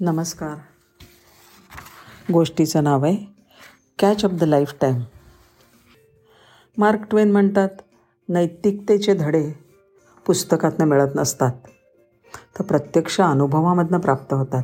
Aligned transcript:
नमस्कार. 0.00 0.54
गोष्टीचं 2.32 2.84
नाव 2.84 3.04
आहे 3.04 3.16
catch 3.98 4.24
of 4.24 4.30
the 4.30 4.44
lifetime 4.80 5.00
Mark 6.78 7.00
Twain 7.10 7.32
म्हणतात 7.32 7.68
नैतिकतेचे 8.28 9.14
धडे 9.14 9.52
पुस्तकातनं 10.26 10.84
मिळत 10.84 11.08
नसतात. 11.14 11.52
तर 12.58 12.62
प्रत्यक्ष 12.62 13.20
अनुभवामधनं 13.20 13.98
प्राप्त 13.98 14.34
होतात. 14.34 14.62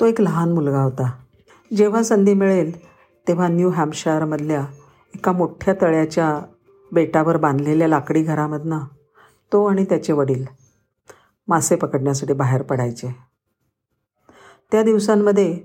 तो 0.00 0.06
एक 0.06 0.20
लहान 0.20 0.52
मुलगा 0.52 0.82
होता. 0.82 1.10
जेव्हा 1.76 2.02
संधी 2.02 2.34
मिळेल 2.34 2.86
तेव्हा 3.28 3.48
न्यू 3.48 3.70
हॅम्पशायरमधल्या 3.70 4.66
एका 5.14 5.32
मोठ्या 5.32 5.74
तळ्याच्या 5.80 6.40
बेटावर 6.92 7.36
बांधलेल्या 7.36 7.88
लाकडी 7.88 8.22
घरामधनं 8.22 8.78
तो 9.52 9.66
आणि 9.66 9.84
त्याचे 9.84 10.12
वडील 10.12 10.44
मासे 11.48 11.76
पकडण्यासाठी 11.76 12.32
बाहेर 12.32 12.62
पडायचे. 12.62 13.31
त्या 14.72 14.82
दिवसांमध्ये 14.82 15.58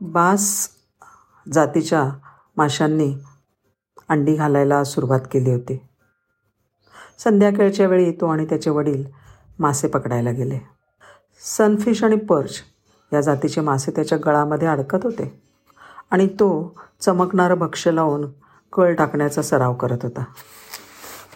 बास 0.00 0.68
जातीच्या 1.52 2.10
माशांनी 2.56 3.14
अंडी 4.08 4.34
घालायला 4.34 4.84
सुरुवात 4.84 5.20
केली 5.32 5.52
होती. 5.52 5.86
संध्याकाळच्या 7.18 7.86
वेळी 7.86 8.12
तो 8.12 8.26
आणि 8.26 8.44
त्याचे 8.44 8.70
वडील 8.70 9.04
मासे 9.58 9.88
पकडायला 9.88 10.30
गेले. 10.30 10.58
सनफिश 11.40 12.04
आणि 12.04 12.16
पर्च 12.16 12.54
या 13.12 13.20
जातीचे 13.20 13.60
मासे 13.60 13.90
त्याच्या 13.90 14.18
गळामध्ये 14.18 14.68
अडकत 14.68 14.98
होते 15.02 15.42
आणि 16.10 16.26
तो 16.26 16.78
चमकणारं 17.00 17.58
भक्ष्य 17.58 17.92
लावून 17.92 18.26
कळ 18.72 18.94
टाकण्याचा 18.94 19.42
सराव 19.42 19.74
करत 19.74 19.98
होता. 20.02 20.24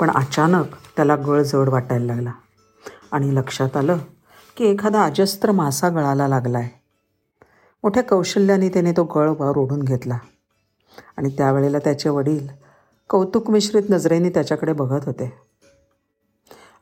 पण 0.00 0.10
अचानक 0.10 0.66
त्याला 0.96 1.16
गळ 1.16 1.42
जड 1.42 1.68
वाटायला 1.68 2.06
लागला 2.06 2.32
आणि 3.12 3.34
लक्षात 3.34 3.76
आलं 3.76 3.98
की 4.56 4.64
एखादा 4.64 5.04
अजस्त्र 5.04 5.52
मासा 5.52 5.88
गळाला 5.88 6.28
लागला 6.28 6.58
आहे 6.58 6.81
मोठ्या 7.82 8.02
कौशल्याने 8.02 8.68
त्याने 8.68 8.92
तो 8.92 9.04
गळ 9.04 9.28
वर 9.28 9.56
ओढून 9.56 9.82
घेतला. 9.82 10.18
आणि 11.16 11.28
त्यावेळेला 11.28 11.78
त्याचे 11.78 12.08
वडील 12.08 12.48
कौतुक 13.08 13.50
मिश्रित 13.50 13.82
नजरेने 13.90 14.30
त्याच्याकडे 14.30 14.72
बघत 14.72 15.04
होते. 15.06 15.32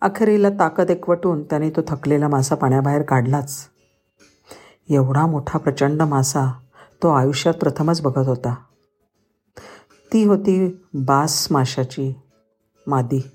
अखेरीला 0.00 0.50
ताकद 0.50 0.90
एकवटून 0.90 1.42
त्याने 1.42 1.70
तो 1.70 1.80
थकलेला 1.88 2.28
मासा 2.28 2.54
पाण्याबाहेर 2.54 3.02
काढलाच. 3.02 3.66
एवढा 4.90 5.26
मोठा 5.26 5.58
प्रचंड 5.58 6.02
मासा 6.02 6.52
तो 7.02 7.08
आयुष्यात 7.08 7.54
प्रथमच 7.54 8.02
बघत 8.02 8.28
होता. 8.28 8.54
ती 10.12 10.24
होती 10.24 10.86
बास 10.94 11.48
माशाची 11.50 12.20
मादी. 12.86 13.30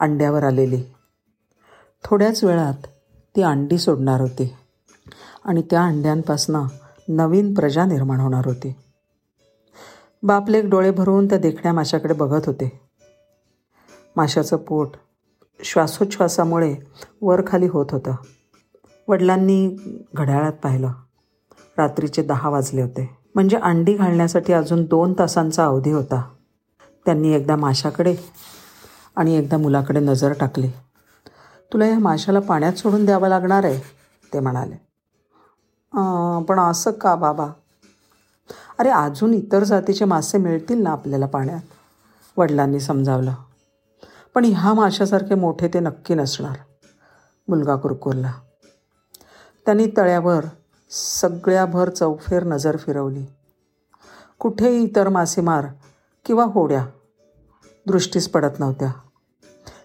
अंड्यावर 0.00 0.42
आलेली. 0.42 0.82
थोड्याच 2.04 2.44
वेळात 2.44 2.86
ती 3.36 3.42
अंडी 3.42 3.78
सोडणार 3.78 4.20
होती. 4.20 4.54
आणि 5.44 5.62
त्या 5.62 5.84
अंड्यांपासनं 5.84 6.66
नवीन 7.08 7.54
प्रजा 7.54 7.84
निर्माण 7.84 8.20
होणार 8.20 8.46
होती. 8.46 8.74
बापलेक 10.22 10.64
डोळे 10.64 10.90
भरून 10.90 11.28
त्या 11.28 11.38
देखण्या 11.38 11.72
माशाकडे 11.72 12.14
बघत 12.14 12.46
होते. 12.46 12.80
माशाचं 14.16 14.56
पोट 14.56 14.88
श्वासोच्छ्वासामुळे 15.62 16.76
वर 17.22 17.42
खाली 17.46 17.66
होत 17.66 17.86
होतं. 17.90 18.14
वडिलांनी 19.08 19.76
घड्याळात 20.14 20.52
पाहिलं. 20.52 20.92
रात्रीचे 21.78 22.22
दहा 22.22 22.48
वाजले 22.48 22.82
होते. 22.82 23.18
म्हणजे 23.34 23.56
अंडी 23.56 23.94
घालण्यासाठी 23.94 24.52
अजून 24.52 24.84
दोन 24.84 25.14
तासांचा 25.18 25.64
अवधी 25.64 25.90
होता. 25.90 26.30
त्यांनी 27.04 27.32
एकदा 27.32 27.56
माशाकडे 27.56 28.16
आणि 29.16 29.34
एकदा 29.34 29.56
मुलाकडे 29.56 30.00
नजर 30.00 30.32
टाकली. 30.32 30.68
तुला 31.72 31.86
या 31.86 31.98
माशाला 31.98 32.40
पाण्यात 32.40 32.72
सोडून 32.72 33.04
द्यावं 33.04 33.28
लागणार 33.28 33.64
आहे 33.64 33.80
ते 34.34 34.40
म्हणाले. 34.40 34.85
पण 36.48 36.58
असं 36.58 36.90
का 36.90 37.14
बाबा? 37.14 37.48
अरे 38.78 38.90
अजून 38.90 39.34
इतर 39.34 39.64
जातीचे 39.64 40.04
मासे 40.04 40.38
मिळतील 40.38 40.82
ना 40.82 40.90
आपल्याला 40.90 41.26
पाण्यात? 41.26 41.60
वडिलांनी 42.36 42.80
समजावलं. 42.80 43.34
पण 44.34 44.44
ह्या 44.44 44.74
माशासारखे 44.74 45.34
मोठे 45.34 45.68
ते 45.68 45.80
नक्की 45.80 46.14
नसणार 46.14 46.56
मुलगा 47.48 47.76
कुरकुरला. 47.76 48.32
त्यांनी 49.64 49.86
तळ्यावर 49.96 50.44
सगळ्याभर 50.90 51.90
चौफेर 51.90 52.44
नजर 52.44 52.76
फिरवली. 52.76 53.24
कुठेही 54.38 54.84
इतर 54.84 55.08
मासेमार 55.08 55.66
किंवा 56.24 56.44
होड्या 56.44 56.86
दृष्टीस 57.86 58.28
पडत 58.28 58.60
नव्हत्या. 58.60 58.92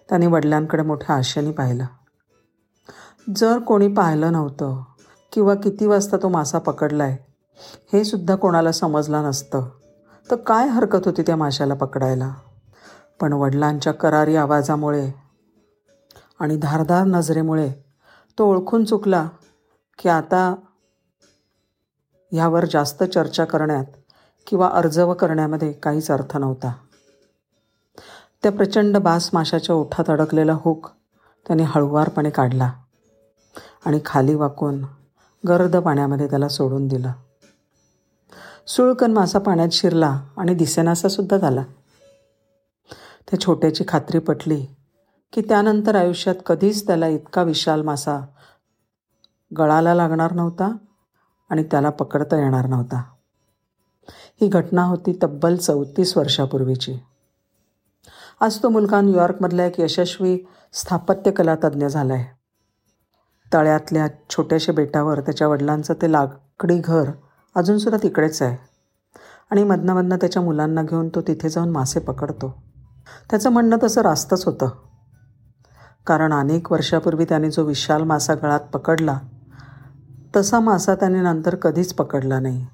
त्यांनी 0.08 0.26
वडिलांकडे 0.26 0.82
मोठ्या 0.82 1.16
आशेने 1.16 1.52
पाहिलं. 1.52 1.84
जर 3.36 3.58
कोणी 3.58 3.88
पाहिलं 3.88 4.32
नव्हतं 4.32 4.82
किंवा 5.32 5.54
किती 5.54 5.86
वाजता 5.86 6.16
तो 6.16 6.28
मासा 6.28 6.58
पकडला 6.58 7.04
आहे 7.04 7.16
हे 7.92 8.04
सुद्धा 8.04 8.36
कोणाला 8.36 8.72
समजलं 8.72 9.22
नसतं. 9.22 9.68
तर 10.30 10.36
काय 10.36 10.68
हरकत 10.68 11.06
होती 11.06 11.22
त्या 11.22 11.36
माशाला 11.36 11.74
पकडायला? 11.74 12.34
पण 13.20 13.32
वडिलांच्या 13.32 13.92
करारी 13.92 14.36
आवाजामुळे 14.36 15.10
आणि 16.40 16.56
धारदार 16.56 17.04
नजरेमुळे 17.04 17.72
तो 18.38 18.50
ओळखून 18.50 18.84
चुकला 18.84 19.28
की 19.98 20.08
आता 20.08 20.54
ह्यावर 22.32 22.64
जास्त 22.64 23.02
चर्चा 23.04 23.44
करण्यात 23.44 23.84
किंवा 24.46 24.68
अर्जव 24.68 25.12
करण्यामध्ये 25.14 25.72
काहीच 25.72 26.10
अर्थ 26.10 26.36
नव्हता. 26.36 26.72
त्या 28.42 28.52
प्रचंड 28.52 28.96
बास 28.96 29.30
माशाच्या 29.32 29.76
ओठात 29.76 30.10
अडकलेला 30.10 30.56
हुक 30.60 30.88
त्याने 31.46 31.62
हळुवारपणे 31.62 32.30
काढला 32.30 32.72
आणि 33.86 34.00
खाली 34.06 34.34
वाकून 34.34 34.82
गर्द 35.48 35.76
पाण्यामध्ये 35.76 36.26
त्याला 36.26 36.48
सोडून 36.48 36.88
दिलं. 36.88 37.12
सुळकन 38.66 39.12
मासा 39.12 39.38
पाण्यात 39.38 39.68
शिरला 39.72 40.22
आणि 40.36 40.54
दिसेनासा 40.54 41.08
सुद्धा 41.08 41.36
झाला. 41.36 41.62
त्या 43.30 43.40
छोट्याची 43.40 43.84
खात्री 43.88 44.18
पटली 44.18 44.66
की 45.32 45.40
त्यानंतर 45.40 45.94
आयुष्यात 45.94 46.34
कधीच 46.46 46.86
त्याला 46.86 47.08
इतका 47.08 47.42
विशाल 47.42 47.82
मासा 47.82 48.26
गळाला 49.58 49.94
लागणार 49.94 50.32
नव्हता 50.32 50.76
आणि 51.50 51.62
त्याला 51.62 51.90
पकडता 51.90 52.36
येणार 52.36 52.66
नव्हता. 52.66 53.02
ही 54.40 54.48
घटना 54.48 54.82
होती 54.82 55.18
तब्बल 55.22 55.56
चौतीस 55.56 56.16
वर्षापूर्वीची. 56.16 56.98
आज 58.40 58.62
तो 58.62 58.68
मुलगा 58.68 59.00
न्यूयॉर्कमधला 59.00 59.64
एक 59.64 59.80
यशस्वी 59.80 60.38
स्थापत्यकला 60.72 61.54
तज्ज्ञ 61.54 61.86
झाला 61.86 62.14
आहे 62.14 62.41
तळ्यातल्या 63.52 64.06
छोट्याशा 64.30 64.72
बेटावर 64.72 65.20
त्याच्या 65.20 65.48
वडिलांचं 65.48 65.94
ते 66.02 66.12
लाकडी 66.12 66.78
घर 66.78 67.10
अजूनसुद्धा 67.54 68.02
तिकडेच 68.02 68.42
आहे. 68.42 68.56
आणि 69.50 69.64
मधनामधनं 69.64 70.16
त्याच्या 70.16 70.42
मुलांना 70.42 70.82
घेऊन 70.82 71.08
तो 71.08 71.20
तिथे 71.20 71.48
जाऊन 71.48 71.68
मासे 71.68 72.00
पकडतो. 72.00 72.62
त्याचं 73.30 73.50
म्हणणं 73.50 73.76
तसं 73.82 74.00
रास्तच 74.00 74.44
होतं. 74.44 74.68
कारण 76.06 76.32
अनेक 76.32 76.72
वर्षापूर्वी 76.72 77.24
त्याने 77.24 77.50
जो 77.50 77.64
विशाल 77.64 78.02
मासा 78.02 78.34
गळात 78.34 78.60
पकडला 78.60 79.18
तसा 80.36 80.60
मासा 80.60 80.94
त्याने 80.94 81.20
नंतर 81.20 81.54
कधीच 81.54 81.94
पकडला 81.94 82.40
नाही. 82.40 82.66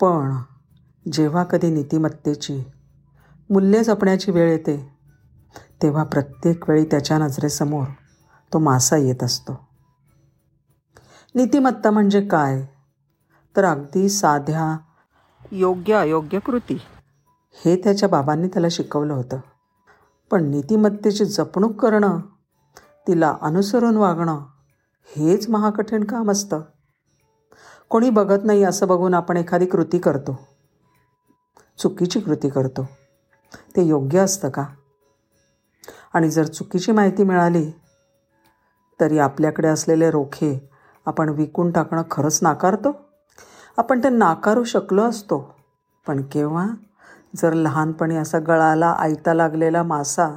पण 0.00 0.36
जेव्हा 1.12 1.44
कधी 1.44 1.70
नीतिमत्तेची 1.70 2.64
मूल्य 3.50 3.82
जपण्याची 3.82 4.30
वेळ 4.30 4.50
येते 4.50 4.92
तेव्हा 5.82 6.04
प्रत्येक 6.04 6.68
वेळी 6.68 6.84
त्याच्या 6.84 7.18
नजरेसमोर 7.18 7.84
तो 8.52 8.58
मासा 8.58 8.96
येत 8.96 9.22
असतो. 9.22 9.68
नीतिमत्ता 11.34 11.90
म्हणजे 11.90 12.26
काय? 12.26 12.66
तर 13.56 13.64
अगदी 13.64 14.08
साध्या 14.08 14.78
योग्य 15.52 15.94
अयोग्य 15.94 16.38
कृती. 16.38 16.80
हे 17.64 17.76
त्याच्या 17.76 18.08
बाबांनी 18.08 18.48
त्याला 18.48 18.66
शिकवलं 18.70 19.12
होतं. 19.12 19.38
पण 20.30 20.44
नीतिमत्तेची 20.44 21.24
जपणूक 21.24 21.80
करणं 21.80 22.20
तिला 23.08 23.36
अनुसरून 23.40 23.96
वागणं 23.96 24.40
हेच 25.16 25.48
महाकठीण 25.48 26.04
काम 26.04 26.30
असतं. 26.30 26.60
कोणी 27.88 28.10
बघत 28.10 28.44
नाही 28.44 28.62
असं 28.62 28.88
बघून 28.88 29.14
आपण 29.14 29.36
एखादी 29.36 29.66
कृती 29.66 29.98
करतो. 29.98 30.38
चुकीची 31.78 32.20
कृती 32.20 32.48
करतो. 32.48 32.88
ते 33.76 33.82
योग्य 33.82 34.18
असतं 34.18 34.50
का? 34.50 34.64
आणि 36.14 36.30
जर 36.30 36.44
चुकीची 36.44 36.92
माहिती 36.92 37.24
मिळाली 37.24 37.72
तरी 39.00 39.18
आपल्याकडे 39.18 39.68
असलेले 39.68 40.10
रोखे 40.10 40.70
आपण 41.06 41.28
विकून 41.28 41.70
टाकणं 41.70 42.02
खरंच 42.10 42.38
नाकारतो? 42.42 42.92
आपण 43.76 44.04
ते 44.04 44.08
नाकारू 44.08 44.64
शकलो 44.64 45.02
असतो. 45.02 45.54
पण 46.06 46.22
केव्हा? 46.22 46.66
जर 47.36 47.52
लहानपणी 47.52 48.16
असा 48.16 48.38
गळाला 48.38 48.86
आयता 48.86 49.34
लागलेला 49.34 49.82
मासा 49.82 50.28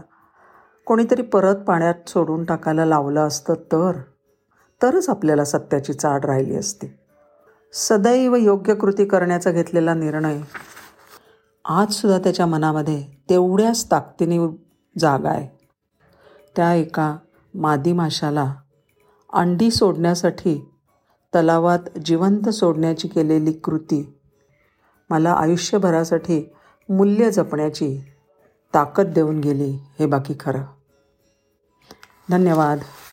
कोणीतरी 0.86 1.22
परत 1.22 1.56
पाण्यात 1.56 2.10
सोडून 2.10 2.44
टाकायला 2.44 2.86
लावलं 2.86 3.28
असतं 3.28 3.54
तर? 3.54 3.92
तरच 4.82 5.10
आपल्याला 5.10 5.46
सत्याची 5.46 5.94
चाड 5.94 6.26
राहिली 6.26 6.56
असती. 6.56 6.88
सदैव 7.74 8.36
योग्य 8.36 8.76
कृती 8.76 9.06
करण्याचा 9.06 9.52
घेतलेला 9.52 9.94
निर्णय 9.94 10.42
आजसुद्धा 11.66 12.20
त्याच्या 12.20 12.46
मनामध्ये 12.46 13.04
तेवढ्याच 13.30 13.92
ताकदीने 13.92 14.38
जागा 15.00 15.30
आहे 15.30 15.48
त्या 16.56 16.74
एका 16.74 17.18
मादी 17.56 17.94
माशाला. 17.94 18.56
अंडी 19.34 19.72
सोडण्यासाठी 19.72 20.70
तलावात 21.36 21.98
जिवंत 22.06 22.50
सोडण्याची 22.50 23.08
केलेली 23.08 23.52
कृती. 23.52 24.20
मला 25.10 25.32
आयुष्यभरासाठी 25.32 26.50
मूल्य 26.90 27.32
जपण्याची 27.32 28.02
ताकद 28.74 29.06
देऊन 29.06 29.40
गेली 29.40 29.80
हे 30.00 30.06
बाकी 30.06 30.34
खरं. 30.40 30.62
धन्यवाद. 32.30 32.80